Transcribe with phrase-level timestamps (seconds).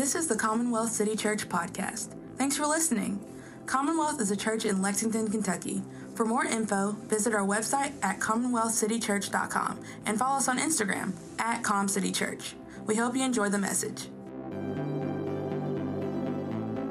[0.00, 2.14] This is the Commonwealth City Church podcast.
[2.38, 3.22] Thanks for listening.
[3.66, 5.82] Commonwealth is a church in Lexington, Kentucky.
[6.14, 12.54] For more info, visit our website at commonwealthcitychurch.com and follow us on Instagram at ComCityChurch.
[12.86, 14.08] We hope you enjoy the message.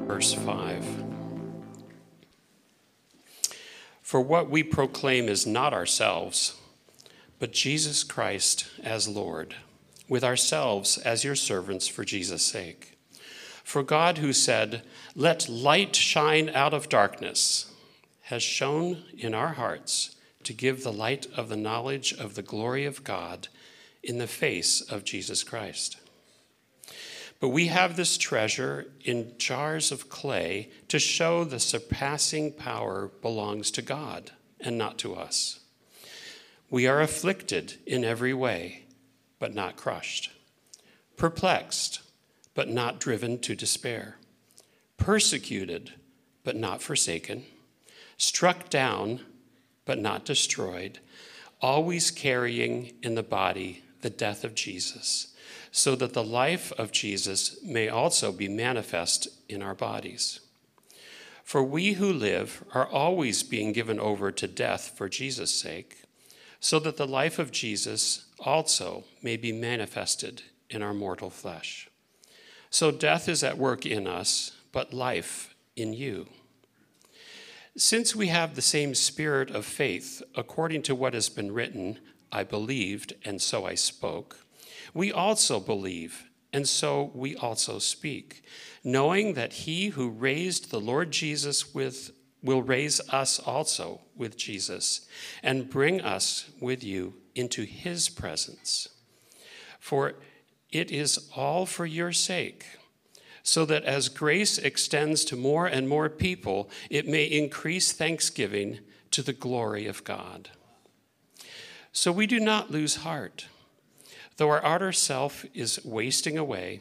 [0.06, 0.84] Verse 5
[4.02, 6.54] For what we proclaim is not ourselves,
[7.40, 9.56] but Jesus Christ as Lord,
[10.08, 12.98] with ourselves as your servants for Jesus' sake.
[13.64, 14.82] For God, who said,
[15.14, 17.72] Let light shine out of darkness,
[18.22, 22.84] has shone in our hearts to give the light of the knowledge of the glory
[22.84, 23.48] of God
[24.02, 25.96] in the face of Jesus Christ.
[27.40, 33.70] But we have this treasure in jars of clay to show the surpassing power belongs
[33.72, 35.60] to God and not to us.
[36.68, 38.84] We are afflicted in every way,
[39.38, 40.30] but not crushed,
[41.16, 42.02] perplexed
[42.54, 44.16] but not driven to despair,
[44.96, 45.92] persecuted,
[46.44, 47.44] but not forsaken,
[48.16, 49.20] struck down,
[49.84, 50.98] but not destroyed,
[51.60, 55.34] always carrying in the body the death of Jesus,
[55.70, 60.40] so that the life of Jesus may also be manifest in our bodies.
[61.44, 66.04] For we who live are always being given over to death for Jesus' sake,
[66.60, 71.89] so that the life of Jesus also may be manifested in our mortal flesh.
[72.70, 76.28] So death is at work in us, but life in you.
[77.76, 81.98] Since we have the same spirit of faith, according to what has been written,
[82.32, 84.46] I believed, and so I spoke,
[84.94, 88.42] we also believe, and so we also speak,
[88.84, 95.06] knowing that he who raised the Lord Jesus with will raise us also with Jesus
[95.42, 98.88] and bring us with you into his presence.
[99.78, 100.14] For
[100.72, 102.64] it is all for your sake,
[103.42, 108.80] so that as grace extends to more and more people, it may increase thanksgiving
[109.10, 110.50] to the glory of God.
[111.92, 113.46] So we do not lose heart.
[114.36, 116.80] Though our outer self is wasting away,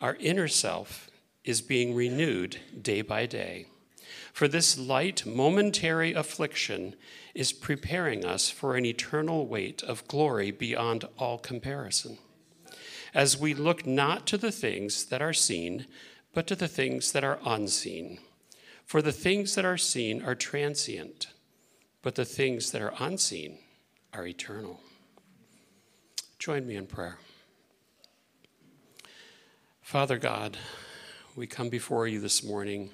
[0.00, 1.08] our inner self
[1.44, 3.66] is being renewed day by day.
[4.32, 6.94] For this light, momentary affliction
[7.34, 12.18] is preparing us for an eternal weight of glory beyond all comparison
[13.14, 15.86] as we look not to the things that are seen,
[16.32, 18.18] but to the things that are unseen.
[18.86, 21.28] For the things that are seen are transient,
[22.02, 23.58] but the things that are unseen
[24.12, 24.80] are eternal.
[26.38, 27.18] Join me in prayer.
[29.82, 30.56] Father God,
[31.36, 32.90] we come before you this morning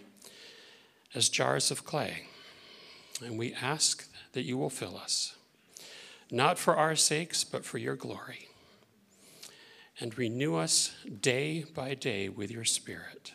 [1.15, 2.25] as jars of clay,
[3.23, 5.37] and we ask that you will fill us,
[6.31, 8.49] not for our sakes, but for your glory
[10.01, 13.33] and renew us day by day with your Spirit.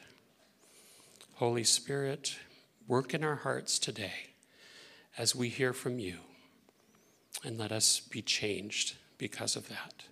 [1.36, 2.38] Holy Spirit,
[2.88, 4.30] work in our hearts today
[5.18, 6.18] as we hear from you,
[7.44, 10.04] and let us be changed because of that.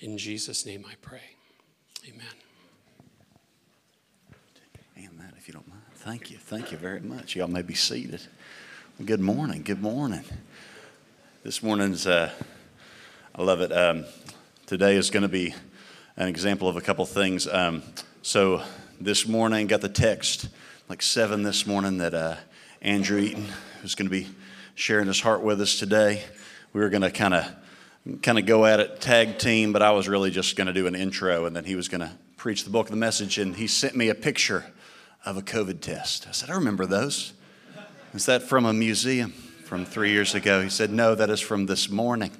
[0.00, 1.36] In Jesus' name I pray.
[2.08, 2.26] Amen.
[5.30, 5.80] And if you don't mind.
[5.94, 6.38] Thank you.
[6.38, 7.36] Thank you very much.
[7.36, 8.20] Y'all may be seated.
[8.98, 9.62] Well, good morning.
[9.62, 10.24] Good morning.
[11.44, 12.30] This morning's, uh,
[13.34, 13.72] I love it.
[13.72, 14.04] Um,
[14.70, 15.52] today is going to be
[16.16, 17.48] an example of a couple things.
[17.48, 17.82] Um,
[18.22, 18.62] so
[19.00, 20.48] this morning, got the text
[20.88, 22.36] like seven this morning that uh,
[22.80, 23.48] Andrew Eaton
[23.82, 24.28] was going to be
[24.76, 26.22] sharing his heart with us today.
[26.72, 27.52] We were going to kind of
[28.22, 30.86] kind of go at it tag team, but I was really just going to do
[30.86, 33.38] an intro, and then he was going to preach the bulk of the message.
[33.38, 34.66] And he sent me a picture
[35.24, 36.28] of a COVID test.
[36.28, 37.32] I said, I remember those.
[38.14, 39.32] Is that from a museum
[39.64, 40.62] from three years ago?
[40.62, 42.30] He said, No, that is from this morning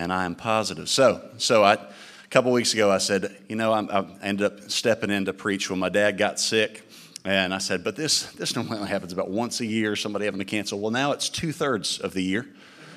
[0.00, 0.88] and I am positive.
[0.88, 1.88] So, so I, a
[2.30, 5.68] couple weeks ago, I said, you know, I, I ended up stepping in to preach
[5.68, 6.88] when my dad got sick.
[7.22, 10.46] And I said, but this, this normally happens about once a year, somebody having to
[10.46, 10.80] cancel.
[10.80, 12.46] Well, now it's two thirds of the year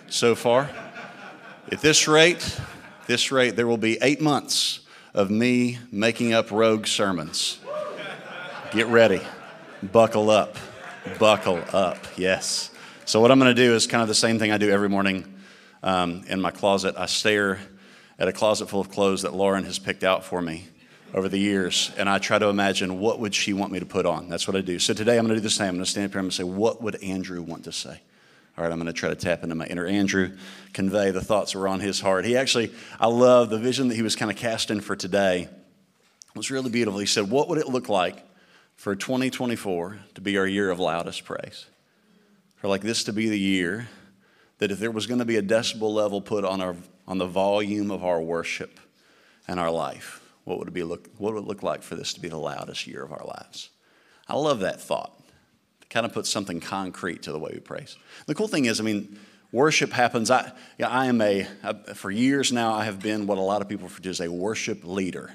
[0.08, 0.70] so far.
[1.70, 2.58] At this rate,
[3.06, 4.80] this rate, there will be eight months
[5.14, 7.60] of me making up rogue sermons.
[8.72, 9.22] Get ready.
[9.92, 10.58] Buckle up.
[11.20, 11.98] Buckle up.
[12.16, 12.72] Yes.
[13.04, 14.88] So, what I'm going to do is kind of the same thing I do every
[14.88, 15.33] morning
[15.84, 16.96] um, in my closet.
[16.98, 17.60] I stare
[18.18, 20.66] at a closet full of clothes that Lauren has picked out for me
[21.14, 24.06] over the years, and I try to imagine what would she want me to put
[24.06, 24.30] on.
[24.30, 24.80] That's what I do.
[24.80, 25.68] So today I'm going to do the same.
[25.68, 28.02] I'm going to stand up here and say, what would Andrew want to say?
[28.58, 30.36] All right, I'm going to try to tap into my inner Andrew,
[30.74, 32.26] convey the thoughts that were on his heart.
[32.26, 35.42] He actually, I love the vision that he was kind of casting for today.
[35.42, 37.00] It was really beautiful.
[37.00, 38.24] He said, What would it look like
[38.76, 41.66] for 2024 to be our year of loudest praise?
[42.58, 43.88] For like this to be the year
[44.60, 46.76] that if there was going to be a decibel level put on, our,
[47.08, 48.80] on the volume of our worship
[49.48, 52.14] and our life, what would it be look what would it look like for this
[52.14, 53.70] to be the loudest year of our lives?
[54.28, 55.18] I love that thought.
[55.82, 57.98] It kind of puts something concrete to the way we praise.
[58.26, 59.20] The cool thing is, I mean,
[59.52, 60.32] worship happens.
[60.32, 61.46] I, yeah, I am a,
[61.94, 64.32] for years now, I have been what a lot of people refer to as a
[64.32, 65.34] worship leader.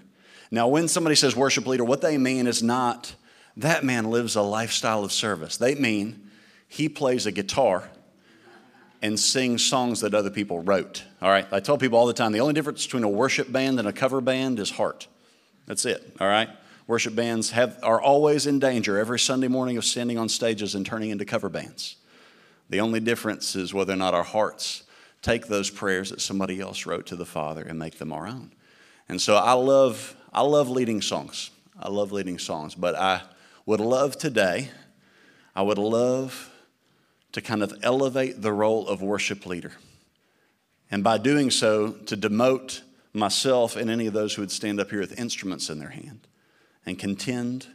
[0.51, 3.15] Now, when somebody says worship leader, what they mean is not
[3.59, 5.57] that man lives a lifestyle of service.
[5.57, 6.31] They mean
[6.69, 7.91] he plays a guitar
[9.03, 11.05] and sing songs that other people wrote.
[11.23, 13.79] All right, I tell people all the time the only difference between a worship band
[13.79, 15.07] and a cover band is heart.
[15.67, 16.17] That's it.
[16.21, 16.49] All right,
[16.87, 20.85] worship bands have are always in danger every Sunday morning of standing on stages and
[20.85, 21.97] turning into cover bands.
[22.71, 24.83] The only difference is whether or not our hearts
[25.23, 28.53] take those prayers that somebody else wrote to the Father and make them our own.
[29.09, 31.51] And so I love I love leading songs.
[31.81, 33.23] I love leading songs, but I
[33.67, 34.71] would love today
[35.59, 36.53] I would love
[37.33, 39.73] to kind of elevate the role of worship leader.
[40.91, 42.81] And by doing so, to demote
[43.13, 46.27] myself and any of those who would stand up here with instruments in their hand
[46.87, 47.67] and contend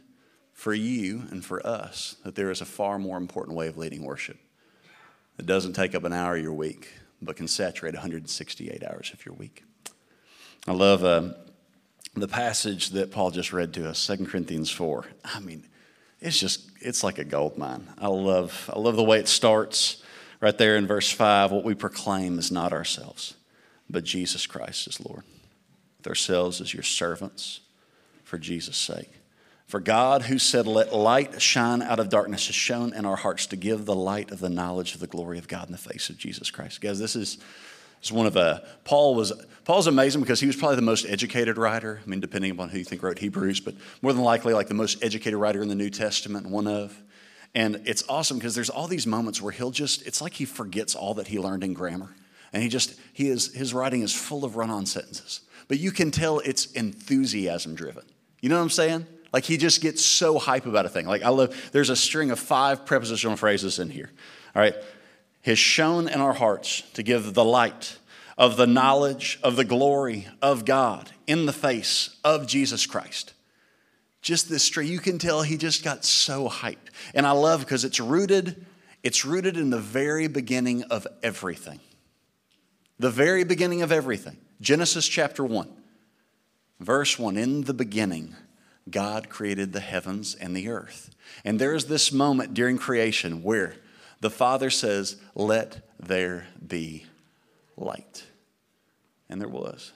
[0.52, 4.04] for you and for us that there is a far more important way of leading
[4.04, 4.38] worship
[5.36, 9.24] that doesn't take up an hour of your week, but can saturate 168 hours of
[9.26, 9.64] your week.
[10.66, 11.34] I love uh,
[12.14, 15.04] the passage that Paul just read to us, 2 Corinthians 4.
[15.24, 15.66] I mean,
[16.24, 17.86] it's just it's like a gold mine.
[17.98, 20.02] I love I love the way it starts
[20.40, 21.52] right there in verse 5.
[21.52, 23.34] What we proclaim is not ourselves,
[23.88, 25.22] but Jesus Christ is Lord.
[25.98, 27.60] With ourselves as your servants
[28.24, 29.10] for Jesus' sake.
[29.66, 33.46] For God, who said, Let light shine out of darkness, has shone in our hearts
[33.46, 36.10] to give the light of the knowledge of the glory of God in the face
[36.10, 36.80] of Jesus Christ.
[36.80, 37.38] Guys, this is
[37.98, 39.32] it's one of a Paul was
[39.64, 42.00] Paul's amazing because he was probably the most educated writer.
[42.04, 44.74] I mean, depending upon who you think wrote Hebrews, but more than likely like the
[44.74, 47.00] most educated writer in the New Testament, one of.
[47.54, 50.94] And it's awesome because there's all these moments where he'll just it's like he forgets
[50.94, 52.14] all that he learned in grammar.
[52.52, 55.40] And he just he is his writing is full of run-on sentences.
[55.66, 58.04] But you can tell it's enthusiasm driven.
[58.42, 59.06] You know what I'm saying?
[59.32, 61.06] Like he just gets so hype about a thing.
[61.06, 64.10] Like I love there's a string of five prepositional phrases in here.
[64.54, 64.74] All right
[65.44, 67.98] has shone in our hearts to give the light
[68.36, 73.34] of the knowledge of the glory of God in the face of Jesus Christ.
[74.22, 76.88] Just this tree, you can tell he just got so hyped.
[77.14, 78.64] And I love because it's rooted,
[79.02, 81.80] it's rooted in the very beginning of everything.
[82.98, 84.38] The very beginning of everything.
[84.62, 85.68] Genesis chapter 1,
[86.80, 88.34] verse 1 In the beginning,
[88.90, 91.10] God created the heavens and the earth.
[91.44, 93.76] And there's this moment during creation where
[94.24, 97.04] the Father says, Let there be
[97.76, 98.24] light.
[99.28, 99.92] And there was.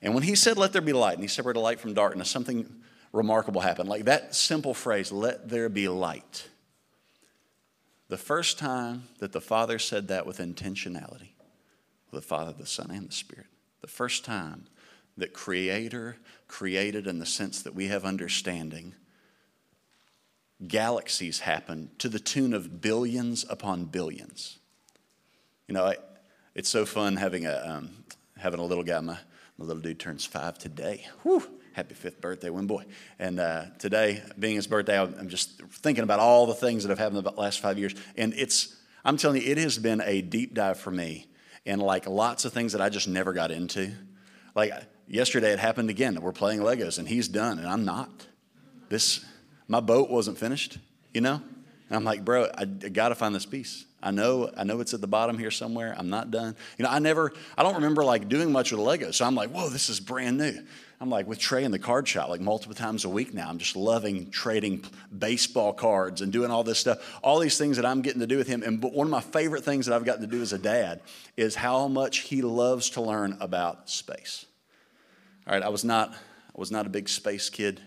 [0.00, 2.80] And when he said, Let there be light, and he separated light from darkness, something
[3.12, 3.90] remarkable happened.
[3.90, 6.48] Like that simple phrase, Let there be light.
[8.08, 11.32] The first time that the Father said that with intentionality,
[12.12, 13.48] the Father, the Son, and the Spirit,
[13.82, 14.64] the first time
[15.18, 16.16] that Creator
[16.48, 18.94] created in the sense that we have understanding
[20.66, 24.58] galaxies happen to the tune of billions upon billions.
[25.68, 25.96] You know, I,
[26.54, 27.90] it's so fun having a, um,
[28.36, 29.00] having a little guy.
[29.00, 29.18] My,
[29.58, 31.06] my little dude turns five today.
[31.22, 31.42] Whew,
[31.72, 32.84] happy fifth birthday, one boy.
[33.18, 36.98] And uh, today, being his birthday, I'm just thinking about all the things that have
[36.98, 37.94] happened in the last five years.
[38.16, 41.28] And it's, I'm telling you, it has been a deep dive for me
[41.64, 43.92] and like lots of things that I just never got into.
[44.54, 44.72] Like
[45.06, 46.20] yesterday, it happened again.
[46.20, 48.26] We're playing Legos and he's done and I'm not.
[48.88, 49.24] This,
[49.70, 50.78] my boat wasn't finished,
[51.14, 51.34] you know?
[51.34, 53.84] And I'm like, bro, I, I got to find this piece.
[54.02, 55.94] I know, I know it's at the bottom here somewhere.
[55.96, 56.56] I'm not done.
[56.76, 59.12] You know, I never, I don't remember like doing much with Lego.
[59.12, 60.60] So I'm like, whoa, this is brand new.
[61.00, 63.48] I'm like with Trey in the card shop, like multiple times a week now.
[63.48, 64.84] I'm just loving trading
[65.16, 68.38] baseball cards and doing all this stuff, all these things that I'm getting to do
[68.38, 68.64] with him.
[68.64, 71.00] And one of my favorite things that I've gotten to do as a dad
[71.36, 74.46] is how much he loves to learn about space.
[75.46, 77.80] All right, I was not, I was not a big space kid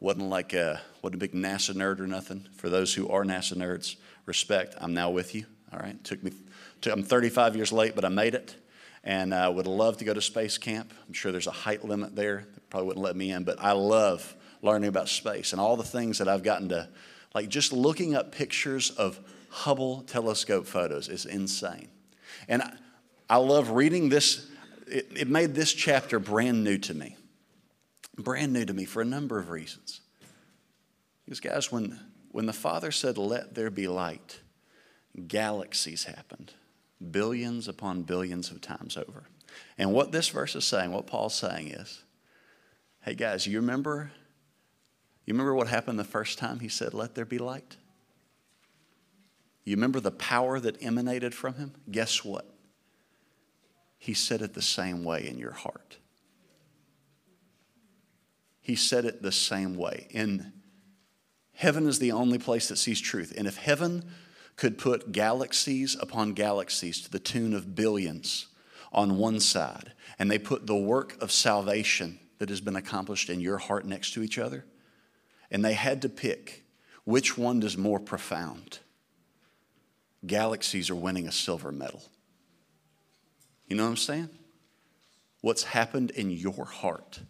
[0.00, 2.46] wasn't like a wasn't a big NASA nerd or nothing.
[2.56, 4.74] For those who are NASA nerds, respect.
[4.78, 5.46] I'm now with you.
[5.72, 6.32] All right, took me.
[6.84, 8.54] I'm 35 years late, but I made it,
[9.02, 10.92] and I uh, would love to go to space camp.
[11.06, 12.46] I'm sure there's a height limit there.
[12.54, 15.84] They probably wouldn't let me in, but I love learning about space and all the
[15.84, 16.88] things that I've gotten to,
[17.34, 21.88] like just looking up pictures of Hubble telescope photos is insane,
[22.46, 22.72] and I,
[23.30, 24.46] I love reading this.
[24.86, 27.16] It, it made this chapter brand new to me
[28.16, 30.00] brand new to me for a number of reasons.
[31.24, 31.98] Because, guys, when,
[32.30, 34.40] when the Father said, Let there be light,
[35.26, 36.52] galaxies happened,
[37.10, 39.24] billions upon billions of times over.
[39.78, 42.02] And what this verse is saying, what Paul's saying is,
[43.02, 44.10] hey, guys, you remember,
[45.24, 47.76] you remember what happened the first time he said, Let there be light?
[49.64, 51.72] You remember the power that emanated from him?
[51.90, 52.48] Guess what?
[53.98, 55.96] He said it the same way in your heart.
[58.66, 60.08] He said it the same way.
[60.10, 60.52] In
[61.54, 63.32] heaven is the only place that sees truth.
[63.38, 64.04] And if heaven
[64.56, 68.48] could put galaxies upon galaxies to the tune of billions
[68.90, 73.38] on one side, and they put the work of salvation that has been accomplished in
[73.38, 74.64] your heart next to each other,
[75.48, 76.64] and they had to pick
[77.04, 78.80] which one is more profound,
[80.26, 82.02] galaxies are winning a silver medal.
[83.68, 84.28] You know what I'm saying?
[85.40, 87.20] What's happened in your heart,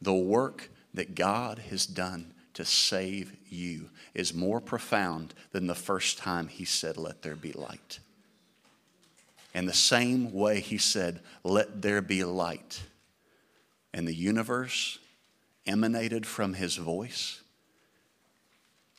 [0.00, 6.16] the work that God has done to save you, is more profound than the first
[6.16, 7.98] time He said, Let there be light.
[9.52, 12.82] And the same way He said, Let there be light,
[13.92, 14.98] and the universe
[15.66, 17.42] emanated from His voice,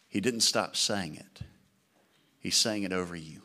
[0.08, 1.42] He didn't stop saying it.
[2.40, 3.42] He's saying it over you.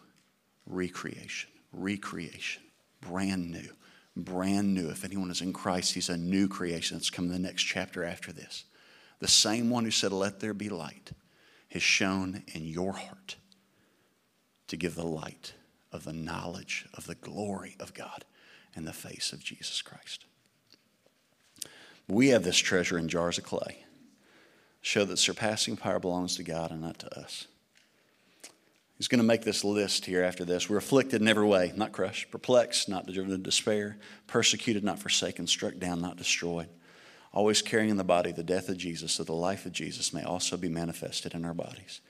[0.67, 2.63] Recreation, recreation,
[3.01, 3.71] brand new,
[4.16, 4.88] brand new.
[4.90, 6.97] If anyone is in Christ, he's a new creation.
[6.97, 8.64] It's coming the next chapter after this.
[9.21, 11.12] The same one who said, Let there be light,
[11.71, 13.37] has shown in your heart
[14.69, 15.54] to give the light
[15.92, 18.25] of the knowledge of the glory of God
[18.75, 20.25] in the face of Jesus Christ.
[22.09, 23.85] We have this treasure in jars of clay.
[24.81, 27.47] Show that surpassing power belongs to God and not to us.
[29.03, 30.71] He's going to make this list here after this.
[30.71, 35.49] We're afflicted in every way, not crushed, perplexed, not driven to despair, persecuted, not forsaken,
[35.49, 36.69] struck down, not destroyed.
[37.33, 40.23] Always carrying in the body the death of Jesus, so the life of Jesus may
[40.23, 42.01] also be manifested in our bodies.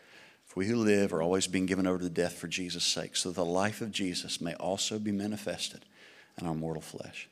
[0.45, 3.31] For we who live are always being given over to death for Jesus' sake, so
[3.31, 5.87] the life of Jesus may also be manifested
[6.39, 7.27] in our mortal flesh.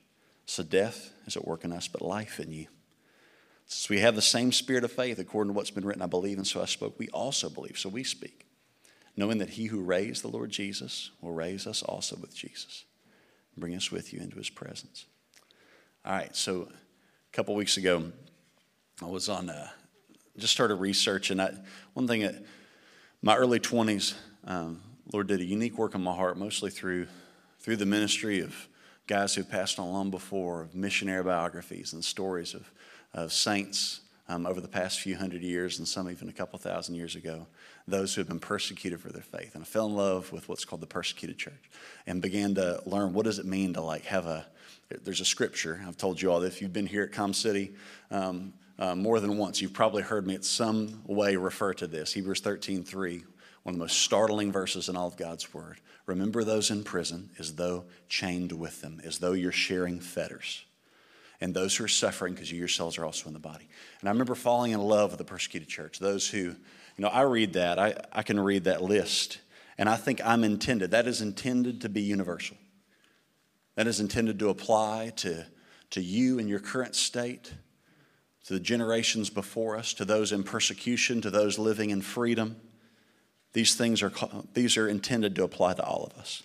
[0.46, 2.68] So death is at work in us, but life in you.
[3.66, 6.38] Since we have the same spirit of faith, according to what's been written, I believe,
[6.38, 8.46] and so I spoke, we also believe, so we speak
[9.16, 12.84] knowing that he who raised the Lord Jesus will raise us also with Jesus,
[13.56, 15.06] bring us with you into his presence.
[16.04, 18.12] All right, so a couple weeks ago,
[19.02, 19.68] I was on, uh,
[20.38, 21.52] just started research, and I,
[21.94, 22.42] one thing that
[23.22, 24.14] my early 20s,
[24.44, 24.80] um,
[25.12, 27.08] Lord did a unique work in my heart, mostly through
[27.60, 28.68] through the ministry of
[29.06, 32.70] guys who passed on long before, of missionary biographies and stories of,
[33.12, 36.94] of saints um, over the past few hundred years, and some even a couple thousand
[36.94, 37.48] years ago,
[37.88, 39.56] those who have been persecuted for their faith.
[39.56, 41.68] And I fell in love with what's called the persecuted church
[42.06, 44.46] and began to learn what does it mean to like have a,
[45.02, 45.84] there's a scripture.
[45.84, 47.74] I've told you all that if you've been here at Com City
[48.12, 52.12] um, uh, more than once, you've probably heard me some way refer to this.
[52.12, 53.24] Hebrews 13, 3,
[53.64, 55.80] one of the most startling verses in all of God's word.
[56.06, 60.64] Remember those in prison as though chained with them, as though you're sharing fetters
[61.40, 63.66] and those who are suffering because you yourselves are also in the body.
[64.00, 65.98] And I remember falling in love with the persecuted church.
[65.98, 66.56] Those who, you
[66.98, 69.38] know, I read that, I, I can read that list,
[69.78, 70.90] and I think I'm intended.
[70.90, 72.56] That is intended to be universal.
[73.76, 75.46] That is intended to apply to,
[75.90, 77.54] to you in your current state,
[78.44, 82.56] to the generations before us, to those in persecution, to those living in freedom.
[83.54, 84.12] These things are,
[84.52, 86.42] these are intended to apply to all of us.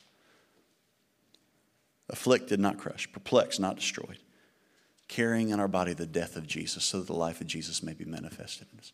[2.10, 4.20] Afflicted, not crushed, perplexed, not destroyed
[5.08, 7.94] carrying in our body the death of Jesus so that the life of Jesus may
[7.94, 8.92] be manifested in us.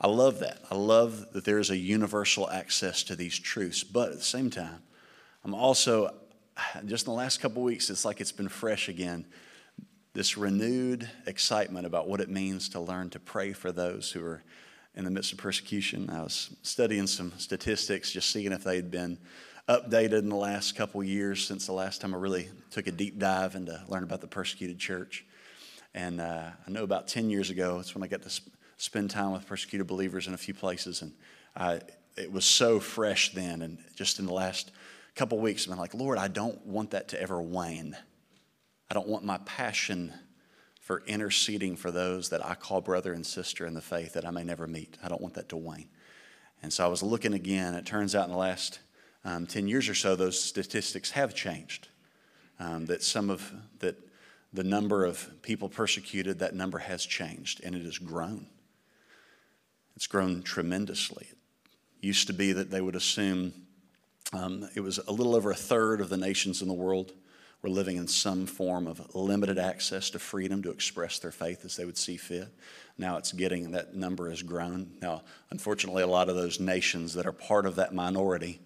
[0.00, 0.58] I love that.
[0.70, 4.50] I love that there is a universal access to these truths, but at the same
[4.50, 4.82] time,
[5.44, 6.14] I'm also,
[6.84, 9.24] just in the last couple weeks, it's like it's been fresh again.
[10.12, 14.42] This renewed excitement about what it means to learn to pray for those who are
[14.94, 16.10] in the midst of persecution.
[16.10, 19.18] I was studying some statistics, just seeing if they'd been
[19.68, 23.18] updated in the last couple years since the last time I really took a deep
[23.18, 25.24] dive into learn about the persecuted church.
[25.96, 29.10] And uh, I know about 10 years ago, it's when I got to sp- spend
[29.10, 31.00] time with persecuted believers in a few places.
[31.00, 31.12] And
[32.16, 33.62] it was so fresh then.
[33.62, 34.72] And just in the last
[35.14, 37.96] couple weeks, I've been like, Lord, I don't want that to ever wane.
[38.90, 40.12] I don't want my passion
[40.82, 44.30] for interceding for those that I call brother and sister in the faith that I
[44.30, 44.98] may never meet.
[45.02, 45.88] I don't want that to wane.
[46.62, 47.74] And so I was looking again.
[47.74, 48.80] It turns out in the last
[49.24, 51.88] um, 10 years or so, those statistics have changed.
[52.60, 53.96] Um, that some of that
[54.52, 58.46] the number of people persecuted, that number has changed and it has grown.
[59.96, 61.28] It's grown tremendously.
[61.30, 63.52] It used to be that they would assume
[64.32, 67.12] um, it was a little over a third of the nations in the world
[67.62, 71.76] were living in some form of limited access to freedom to express their faith as
[71.76, 72.48] they would see fit.
[72.98, 74.92] Now it's getting, that number has grown.
[75.00, 78.60] Now, unfortunately, a lot of those nations that are part of that minority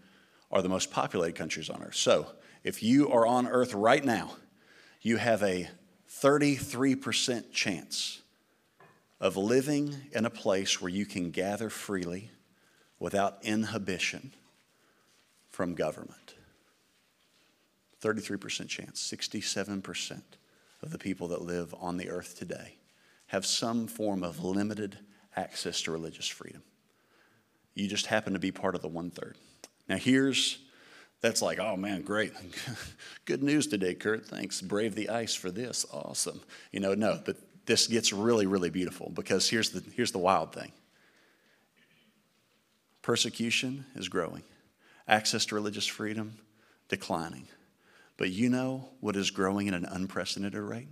[0.51, 1.95] are the most populated countries on earth.
[1.95, 2.27] So,
[2.63, 4.37] if you are on earth right now,
[5.01, 5.69] you have a
[6.11, 8.21] 33% chance
[9.21, 12.31] of living in a place where you can gather freely
[12.99, 14.33] without inhibition
[15.49, 16.35] from government.
[18.03, 20.23] 33% chance, 67%
[20.83, 22.77] of the people that live on the earth today
[23.27, 24.99] have some form of limited
[25.37, 26.63] access to religious freedom.
[27.75, 29.37] You just happen to be part of the one third.
[29.89, 30.59] Now, here's
[31.21, 32.33] that's like, oh man, great.
[33.27, 34.27] Good news today, Kurt.
[34.27, 34.61] Thanks.
[34.61, 35.85] Brave the ice for this.
[35.93, 36.41] Awesome.
[36.73, 37.37] You know, no, but
[37.67, 40.73] this gets really, really beautiful because here's the, here's the wild thing
[43.03, 44.43] persecution is growing,
[45.07, 46.39] access to religious freedom
[46.89, 47.47] declining.
[48.17, 50.89] But you know what is growing at an unprecedented rate?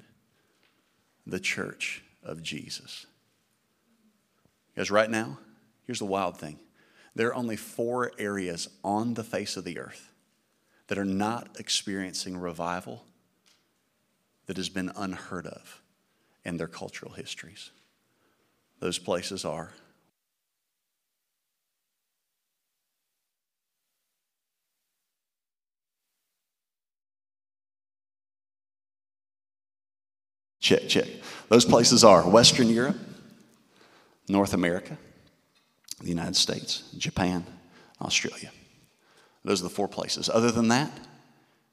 [1.27, 3.07] The church of Jesus.
[4.75, 5.39] Because right now,
[5.87, 6.59] here's the wild thing
[7.15, 10.13] there are only four areas on the face of the earth
[10.89, 13.05] that are not experiencing revival
[14.47, 15.81] that has been unheard of
[16.45, 17.71] in their cultural histories.
[18.81, 19.73] Those places are
[30.61, 31.07] Check, check.
[31.49, 32.99] Those places are Western Europe,
[34.29, 34.99] North America,
[36.03, 37.47] the United States, Japan,
[38.03, 38.51] Australia.
[39.45, 40.29] Those are the four places.
[40.29, 40.91] Other than that,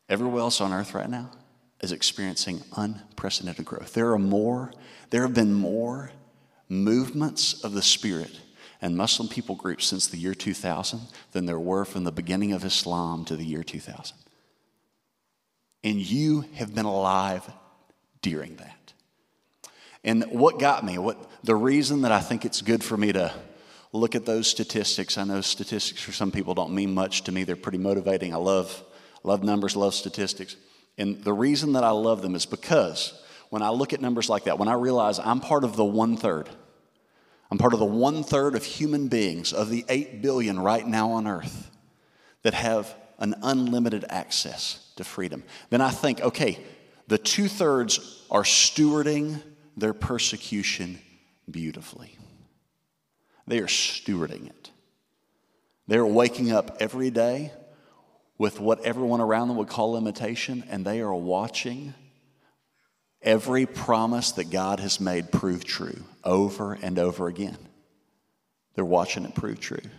[0.09, 1.31] everywhere else on earth right now
[1.81, 3.93] is experiencing unprecedented growth.
[3.93, 4.71] There are more,
[5.09, 6.11] there have been more
[6.69, 8.39] movements of the Spirit
[8.81, 12.63] and Muslim people groups since the year 2000 than there were from the beginning of
[12.63, 14.15] Islam to the year 2000.
[15.83, 17.47] And you have been alive
[18.21, 18.93] during that.
[20.03, 23.33] And what got me, what the reason that I think it's good for me to
[23.95, 25.17] look at those statistics.
[25.17, 27.43] I know statistics for some people don't mean much to me.
[27.43, 28.33] They're pretty motivating.
[28.33, 28.83] I love,
[29.23, 30.55] love numbers, love statistics.
[30.97, 33.13] And the reason that I love them is because
[33.49, 36.17] when I look at numbers like that, when I realize I'm part of the one
[36.17, 36.49] third,
[37.51, 41.11] I'm part of the one third of human beings, of the 8 billion right now
[41.11, 41.69] on earth,
[42.41, 46.59] that have an unlimited access to freedom, then I think, okay,
[47.07, 49.41] the two thirds are stewarding
[49.77, 50.99] their persecution
[51.49, 52.17] beautifully.
[53.47, 54.71] They are stewarding it.
[55.87, 57.51] They're waking up every day
[58.37, 61.93] with what everyone around them would call limitation, and they are watching
[63.21, 67.57] every promise that God has made prove true over and over again.
[68.75, 69.89] They're watching it prove true.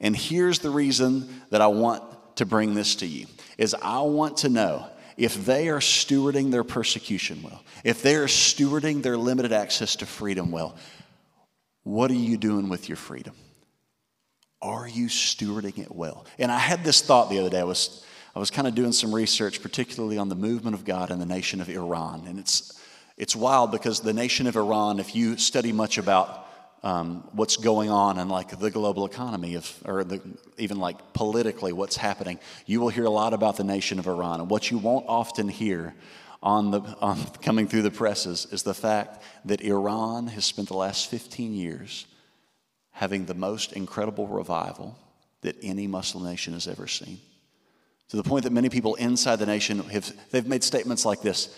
[0.00, 2.02] And here's the reason that I want
[2.36, 3.26] to bring this to you
[3.56, 8.26] is I want to know if they are stewarding their persecution well, if they are
[8.26, 10.76] stewarding their limited access to freedom well,
[11.86, 13.32] what are you doing with your freedom?
[14.60, 16.26] Are you stewarding it well?
[16.36, 17.60] And I had this thought the other day.
[17.60, 21.12] I was, I was kind of doing some research, particularly on the movement of God
[21.12, 22.24] in the nation of Iran.
[22.26, 22.76] And it's,
[23.16, 26.48] it's wild because the nation of Iran, if you study much about
[26.82, 30.20] um, what's going on in like the global economy, of, or the,
[30.58, 34.40] even like politically what's happening, you will hear a lot about the nation of Iran.
[34.40, 35.94] And what you won't often hear
[36.42, 40.76] on the, on coming through the presses is the fact that Iran has spent the
[40.76, 42.06] last 15 years
[42.90, 44.98] having the most incredible revival
[45.42, 47.18] that any Muslim nation has ever seen.
[48.08, 51.54] To the point that many people inside the nation have they've made statements like this: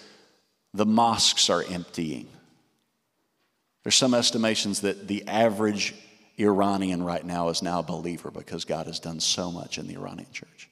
[0.72, 2.28] the mosques are emptying.
[3.82, 5.94] There's some estimations that the average
[6.38, 9.94] Iranian right now is now a believer because God has done so much in the
[9.94, 10.70] Iranian church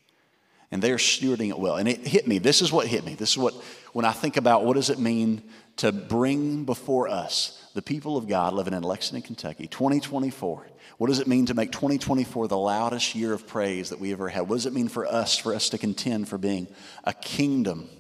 [0.71, 1.77] and they're stewarding it well.
[1.77, 2.39] And it hit me.
[2.39, 3.15] This is what hit me.
[3.15, 3.55] This is what,
[3.93, 5.43] when I think about what does it mean
[5.77, 10.67] to bring before us the people of God living in Lexington, Kentucky, 2024.
[10.97, 14.31] What does it mean to make 2024 the loudest year of praise that we ever
[14.31, 14.49] had?
[14.49, 16.69] What does it mean for us, for us to contend for being
[17.05, 17.91] a kingdom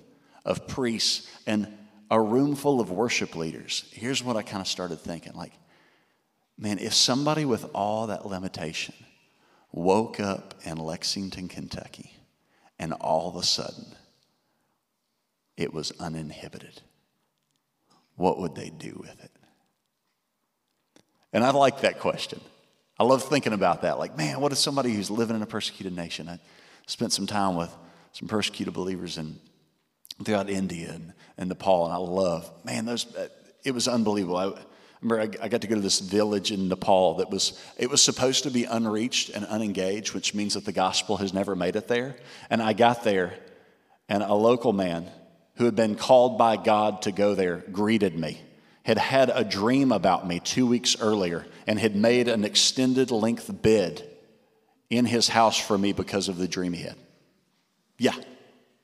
[0.46, 1.68] of priests and
[2.10, 3.84] a room full of worship leaders?
[3.92, 5.52] Here's what I kind of started thinking like,
[6.56, 8.94] man, if somebody with all that limitation
[9.72, 12.15] woke up in Lexington, Kentucky,
[12.78, 13.86] and all of a sudden
[15.56, 16.82] it was uninhibited.
[18.16, 19.30] What would they do with it?
[21.32, 22.40] And I like that question.
[22.98, 23.98] I love thinking about that.
[23.98, 26.28] Like, man, what if somebody who's living in a persecuted nation?
[26.28, 26.38] I
[26.86, 27.74] spent some time with
[28.12, 29.38] some persecuted believers in
[30.24, 33.28] throughout India and, and Nepal, and I love, man, those, uh,
[33.64, 34.38] it was unbelievable.
[34.38, 34.52] I,
[35.08, 38.42] remember I, got to go to this village in Nepal that was it was supposed
[38.44, 42.16] to be unreached and unengaged, which means that the gospel has never made it there.
[42.50, 43.34] And I got there,
[44.08, 45.08] and a local man
[45.56, 48.40] who had been called by God to go there greeted me.
[48.82, 53.50] Had had a dream about me two weeks earlier and had made an extended length
[53.62, 54.08] bid
[54.90, 56.96] in his house for me because of the dream he had.
[57.98, 58.14] Yeah,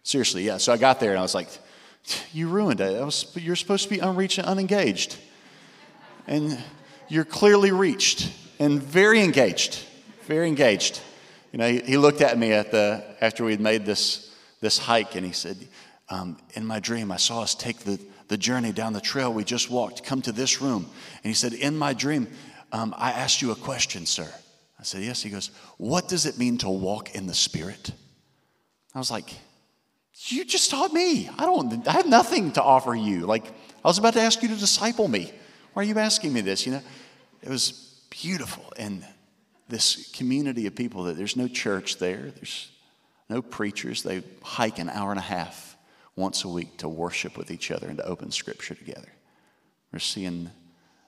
[0.03, 0.57] seriously, yeah.
[0.57, 1.49] So I got there and I was like,
[2.33, 3.05] "You ruined it.
[3.05, 5.17] Was, you're supposed to be unreached and unengaged."
[6.27, 6.59] And
[7.09, 9.85] you're clearly reached and very engaged,
[10.23, 11.01] very engaged.
[11.53, 14.79] You know, he, he looked at me at the, after we had made this, this
[14.79, 15.57] hike and he said,
[16.09, 19.45] um, In my dream, I saw us take the, the journey down the trail we
[19.45, 20.87] just walked, come to this room.
[21.23, 22.29] And he said, In my dream,
[22.73, 24.29] um, I asked you a question, sir.
[24.79, 25.23] I said, Yes.
[25.23, 27.91] He goes, What does it mean to walk in the Spirit?
[28.95, 29.35] I was like,
[30.27, 31.29] You just taught me.
[31.39, 33.27] I don't, I have nothing to offer you.
[33.27, 35.33] Like, I was about to ask you to disciple me.
[35.73, 36.67] Why are you asking me this?
[36.67, 36.83] You know,
[37.43, 38.73] it was beautiful.
[38.77, 39.07] And
[39.69, 42.71] this community of people that there's no church there, there's
[43.31, 44.03] no preachers.
[44.03, 45.77] They hike an hour and a half
[46.15, 49.09] once a week to worship with each other and to open scripture together.
[49.93, 50.51] We're seeing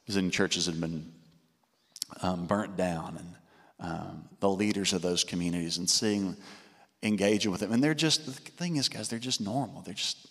[0.06, 1.12] visiting churches that have been
[2.22, 3.34] um, burnt down and
[3.80, 6.36] um, the leaders of those communities and seeing
[7.02, 7.72] engaging with them.
[7.72, 9.82] And they're just, the thing is, guys, they're just normal.
[9.82, 10.26] They're just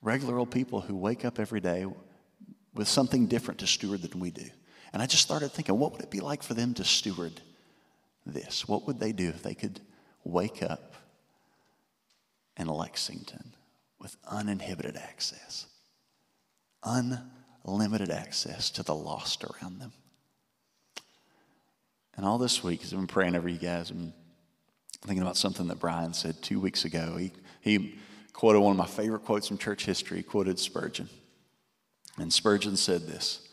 [0.00, 1.86] regular old people who wake up every day
[2.74, 4.46] with something different to steward than we do.
[4.92, 7.40] And I just started thinking, what would it be like for them to steward
[8.26, 8.68] this?
[8.68, 9.80] What would they do if they could
[10.24, 10.94] wake up
[12.56, 13.54] in Lexington
[13.98, 15.66] with uninhibited access,
[16.84, 19.92] unlimited access to the lost around them?
[22.16, 24.12] And all this week, as I've been praying over you guys, I'm
[25.02, 27.16] thinking about something that Brian said two weeks ago.
[27.16, 27.98] He, he
[28.32, 31.08] quoted one of my favorite quotes from church history, he quoted Spurgeon.
[32.18, 33.48] And Spurgeon said this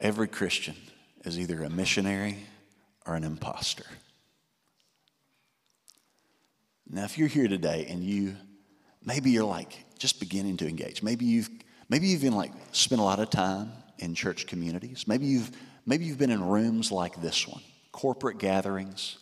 [0.00, 0.76] Every Christian
[1.24, 2.38] is either a missionary
[3.06, 3.84] or an impostor.
[6.88, 8.36] Now, if you're here today and you,
[9.04, 11.48] maybe you're like just beginning to engage, maybe you've,
[11.88, 15.50] maybe you've been like spent a lot of time in church communities, maybe you've,
[15.86, 19.18] maybe you've been in rooms like this one, corporate gatherings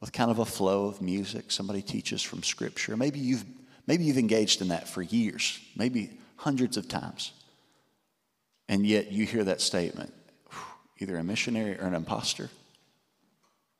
[0.00, 1.50] with kind of a flow of music.
[1.50, 2.96] Somebody teaches from Scripture.
[2.96, 3.44] Maybe you've,
[3.86, 7.32] maybe you've engaged in that for years, maybe hundreds of times.
[8.72, 10.14] And yet you hear that statement
[10.98, 12.48] either a missionary or an imposter.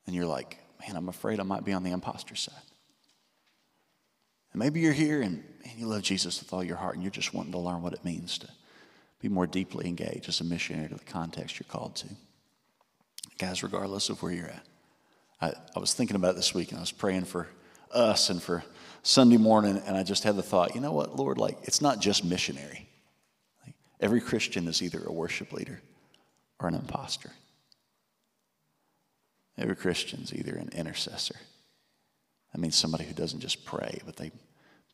[0.07, 2.55] And you're like, man, I'm afraid I might be on the imposter side.
[4.53, 7.11] And maybe you're here and man, you love Jesus with all your heart and you're
[7.11, 8.49] just wanting to learn what it means to
[9.19, 12.09] be more deeply engaged as a missionary to the context you're called to.
[13.39, 14.67] Guys, regardless of where you're at,
[15.41, 17.49] I, I was thinking about this week and I was praying for
[17.95, 18.63] us and for
[19.03, 21.99] Sunday morning, and I just had the thought, you know what, Lord, like, it's not
[22.01, 22.91] just missionary.
[24.03, 25.81] Every Christian is either a worship leader
[26.59, 27.31] or an impostor.
[29.57, 31.37] Every Christian's either an intercessor.
[32.53, 34.33] That means somebody who doesn't just pray, but they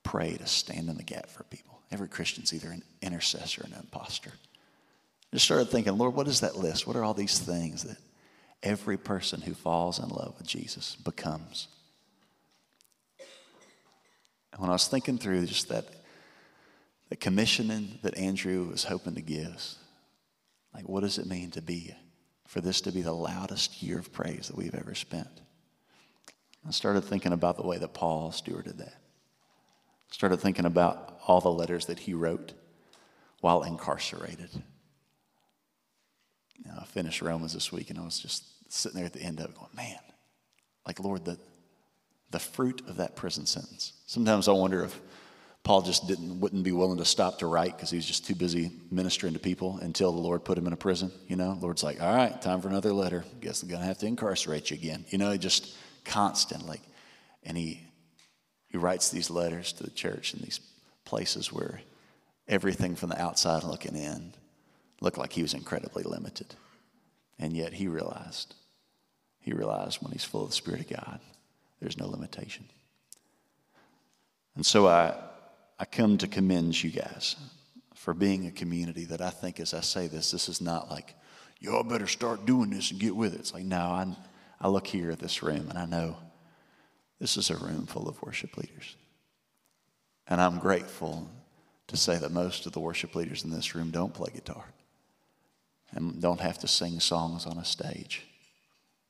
[0.05, 1.81] pray to stand in the gap for people.
[1.91, 4.31] Every Christian's either an intercessor or an impostor.
[4.31, 6.87] I just started thinking, Lord, what is that list?
[6.87, 7.97] What are all these things that
[8.63, 11.69] every person who falls in love with Jesus becomes?
[14.53, 15.87] And when I was thinking through just that,
[17.09, 19.77] the commissioning that Andrew was hoping to give
[20.75, 21.95] like what does it mean to be,
[22.47, 25.41] for this to be the loudest year of praise that we've ever spent?
[26.67, 28.95] I started thinking about the way that Paul stewarded that.
[30.11, 32.53] Started thinking about all the letters that he wrote
[33.41, 34.51] while incarcerated.
[36.57, 39.23] You know, I finished Romans this week and I was just sitting there at the
[39.23, 39.99] end of it going, man,
[40.87, 41.39] like, Lord, the,
[42.31, 43.95] the fruit of that prison sentence.
[44.07, 45.01] Sometimes I wonder if
[45.69, 48.35] Paul just didn't wouldn't be willing to stop to write because he was just too
[48.35, 51.13] busy ministering to people until the Lord put him in a prison.
[51.27, 53.23] You know, the Lord's like, all right, time for another letter.
[53.43, 55.05] Guess I'm gonna have to incarcerate you again.
[55.11, 55.77] You know, just
[56.07, 56.81] constantly,
[57.43, 57.87] and he
[58.69, 60.59] he writes these letters to the church in these
[61.05, 61.83] places where
[62.49, 64.33] everything from the outside looking in
[65.03, 66.55] looked like he was incredibly limited,
[67.39, 68.55] and yet he realized
[69.39, 71.21] he realized when he's full of the Spirit of God,
[71.79, 72.65] there's no limitation.
[74.57, 75.15] And so I,
[75.79, 77.37] I come to commend you guys
[77.95, 81.15] for being a community that I think, as I say this, this is not like,
[81.61, 83.41] y'all better start doing this and get with it.
[83.41, 84.07] It's like, no, I,
[84.61, 86.17] I look here at this room and I know
[87.21, 88.97] this is a room full of worship leaders.
[90.27, 91.29] And I'm grateful
[91.89, 94.65] to say that most of the worship leaders in this room don't play guitar
[95.93, 98.27] and don't have to sing songs on a stage.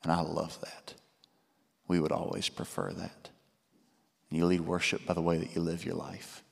[0.02, 0.94] And I love that.
[1.88, 3.30] We would always prefer that.
[4.30, 6.44] You lead worship by the way that you live your life,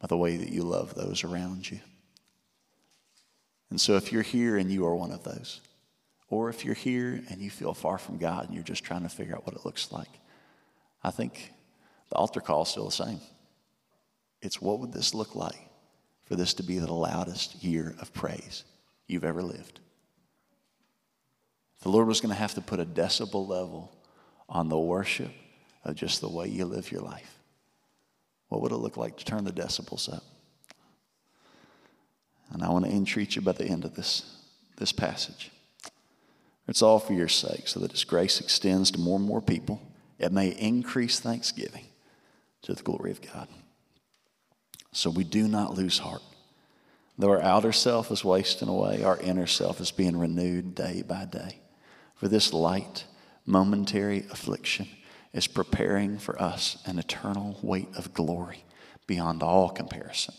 [0.00, 1.80] by the way that you love those around you.
[3.70, 5.60] And so if you're here and you are one of those,
[6.28, 9.08] or if you're here and you feel far from God and you're just trying to
[9.08, 10.08] figure out what it looks like,
[11.02, 11.52] I think
[12.10, 13.20] the altar call is still the same.
[14.42, 15.68] It's what would this look like
[16.24, 18.64] for this to be the loudest year of praise
[19.06, 19.80] you've ever lived?
[21.82, 23.92] The Lord was going to have to put a decibel level
[24.48, 25.32] on the worship
[25.84, 27.38] of just the way you live your life.
[28.54, 30.22] What would it look like to turn the decibels up?
[32.52, 34.38] And I want to entreat you by the end of this,
[34.76, 35.50] this passage.
[36.68, 39.82] It's all for your sake, so that His grace extends to more and more people.
[40.20, 41.86] It may increase thanksgiving
[42.62, 43.48] to the glory of God.
[44.92, 46.22] So we do not lose heart.
[47.18, 51.24] Though our outer self is wasting away, our inner self is being renewed day by
[51.24, 51.58] day.
[52.14, 53.04] For this light,
[53.46, 54.86] momentary affliction
[55.34, 58.64] is preparing for us an eternal weight of glory
[59.06, 60.34] beyond all comparison.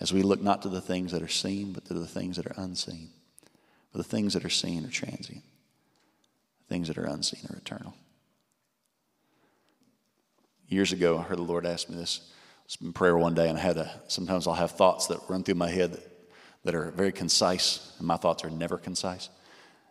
[0.00, 2.46] As we look not to the things that are seen, but to the things that
[2.46, 3.10] are unseen.
[3.92, 5.44] For the things that are seen are transient,
[6.58, 7.94] the things that are unseen are eternal.
[10.68, 12.20] Years ago, I heard the Lord ask me this.
[12.20, 15.20] I was in prayer one day, and I had a, sometimes I'll have thoughts that
[15.28, 16.02] run through my head that,
[16.64, 19.30] that are very concise, and my thoughts are never concise.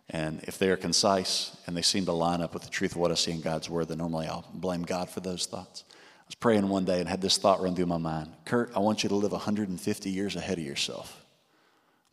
[0.09, 2.97] And if they are concise and they seem to line up with the truth of
[2.97, 5.83] what I see in God's Word, then normally I'll blame God for those thoughts.
[5.89, 8.79] I was praying one day and had this thought run through my mind Kurt, I
[8.79, 11.23] want you to live 150 years ahead of yourself.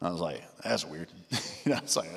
[0.01, 1.09] And I was like, that's weird.
[1.65, 2.09] you know, it's like,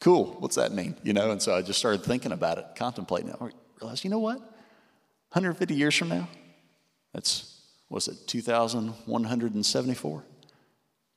[0.00, 0.96] cool, what's that mean?
[1.02, 3.36] You know, and so I just started thinking about it, contemplating it.
[3.40, 3.50] I
[3.80, 4.38] realized, you know what?
[4.38, 6.28] 150 years from now,
[7.12, 10.24] that's, what's it, 2,174?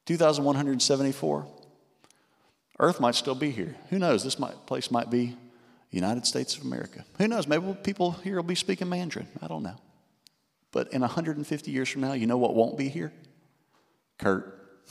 [0.06, 1.48] 2,174.
[2.82, 3.76] Earth might still be here.
[3.92, 4.24] Who knows?
[4.24, 5.38] This might, place might be
[5.92, 7.06] United States of America.
[7.20, 7.48] Who knows?
[7.48, 9.28] Maybe people here will be speaking Mandarin.
[9.40, 9.76] I don't know.
[10.72, 13.14] But in 150 years from now, you know what won't be here?
[14.18, 14.88] Kurt.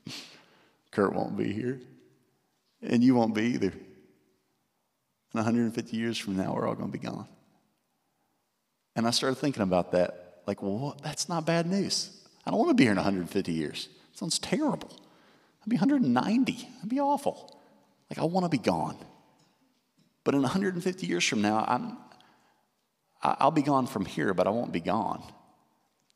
[0.90, 1.80] Kurt won't be here.
[2.82, 3.68] And you won't be either.
[3.72, 7.26] In 150 years from now, we're all going to be gone.
[8.96, 10.42] And I started thinking about that.
[10.46, 12.10] Like, well, that's not bad news.
[12.44, 13.88] I don't want to be here in 150 years.
[14.12, 14.90] Sounds terrible.
[15.64, 16.52] I'd be 190.
[16.52, 17.58] That'd be awful.
[18.10, 18.98] Like, I want to be gone.
[20.22, 21.96] But in 150 years from now, I'm,
[23.22, 25.22] I'll be gone from here, but I won't be gone.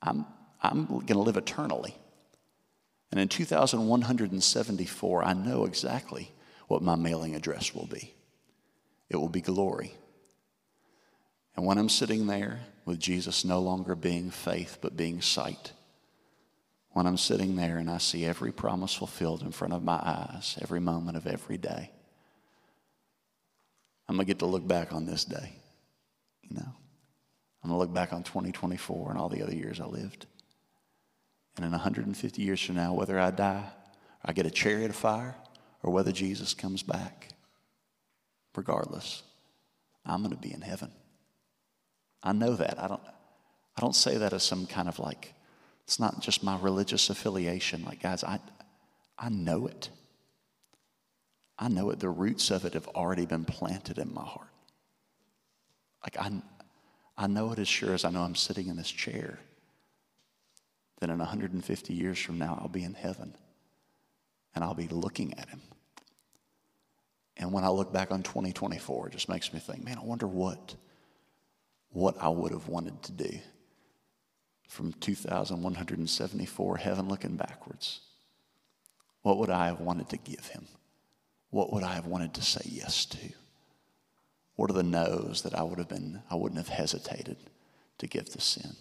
[0.02, 0.26] I'm,
[0.62, 1.96] I'm going to live eternally.
[3.10, 6.30] And in 2174, I know exactly
[6.66, 8.14] what my mailing address will be
[9.08, 9.94] it will be glory.
[11.56, 15.72] And when I'm sitting there with Jesus no longer being faith, but being sight,
[16.92, 20.58] when I'm sitting there and I see every promise fulfilled in front of my eyes,
[20.60, 21.90] every moment of every day,
[24.08, 25.52] I'm going to get to look back on this day,
[26.42, 26.72] you know.
[27.62, 30.26] I'm going to look back on 2024 and all the other years I lived.
[31.56, 33.64] And in 150 years from now, whether I die,
[34.24, 35.34] I get a chariot of fire,
[35.82, 37.28] or whether Jesus comes back,
[38.56, 39.22] regardless,
[40.06, 40.90] I'm going to be in heaven.
[42.22, 42.80] I know that.
[42.82, 43.02] I don't,
[43.76, 45.34] I don't say that as some kind of like,
[45.88, 47.82] it's not just my religious affiliation.
[47.82, 48.40] Like, guys, I,
[49.18, 49.88] I know it.
[51.58, 51.98] I know it.
[51.98, 54.50] The roots of it have already been planted in my heart.
[56.02, 56.30] Like, I,
[57.16, 59.38] I know it as sure as I know I'm sitting in this chair
[61.00, 63.34] that in 150 years from now, I'll be in heaven
[64.54, 65.62] and I'll be looking at him.
[67.38, 70.26] And when I look back on 2024, it just makes me think, man, I wonder
[70.26, 70.74] what,
[71.88, 73.38] what I would have wanted to do
[74.68, 78.00] from 2,174, heaven looking backwards.
[79.22, 80.66] What would I have wanted to give him?
[81.50, 83.32] What would I have wanted to say yes to?
[84.54, 87.38] What are the no's that I would have been, I wouldn't have hesitated
[87.98, 88.76] to give to sin?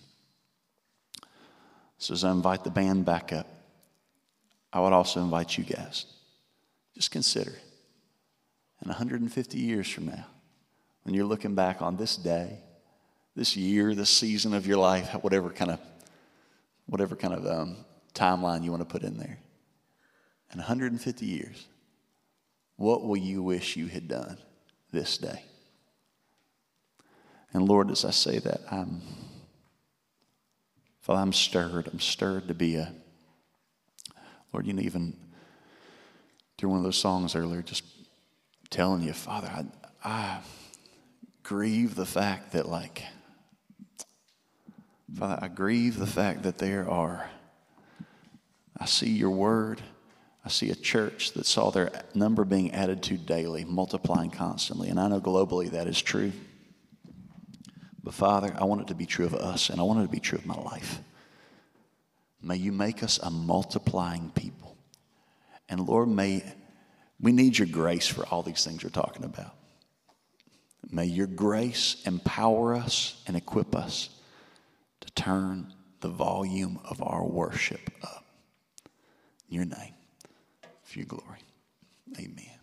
[1.98, 3.48] So as I invite the band back up,
[4.72, 6.06] I would also invite you guys.
[6.94, 7.54] Just consider
[8.82, 10.26] in 150 years from now,
[11.04, 12.60] when you're looking back on this day,
[13.38, 15.80] this year, this season of your life, whatever kind of,
[16.88, 17.78] whatever kind of um,
[18.16, 19.38] timeline you want to put in there,
[20.52, 21.68] in 150 years,
[22.78, 24.40] what will you wish you had done
[24.92, 25.44] this day?
[27.54, 29.04] And Lord, as I say that, I'm,
[31.02, 31.88] Father, I'm stirred.
[31.94, 32.92] I'm stirred to be a,
[34.52, 35.16] Lord, you know, even
[36.58, 37.84] through one of those songs earlier, just
[38.72, 39.66] telling you, Father, I,
[40.04, 40.40] I
[41.44, 43.04] grieve the fact that, like,
[45.16, 47.30] Father, I grieve the fact that there are,
[48.78, 49.82] I see your word.
[50.44, 54.90] I see a church that saw their number being added to daily, multiplying constantly.
[54.90, 56.32] And I know globally that is true.
[58.04, 60.12] But Father, I want it to be true of us, and I want it to
[60.12, 61.00] be true of my life.
[62.42, 64.78] May you make us a multiplying people.
[65.68, 66.44] And Lord, may
[67.20, 69.54] we need your grace for all these things we're talking about.
[70.90, 74.10] May your grace empower us and equip us
[75.18, 78.26] turn the volume of our worship up.
[79.50, 79.96] In your name,
[80.84, 81.40] for your glory.
[82.18, 82.57] Amen.